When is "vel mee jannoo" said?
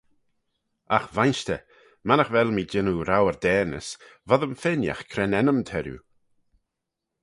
2.33-3.01